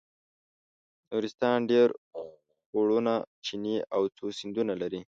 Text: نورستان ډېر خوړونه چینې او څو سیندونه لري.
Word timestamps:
نورستان 1.09 1.57
ډېر 1.71 1.87
خوړونه 2.65 3.13
چینې 3.45 3.75
او 3.95 4.01
څو 4.17 4.25
سیندونه 4.39 4.73
لري. 4.81 5.01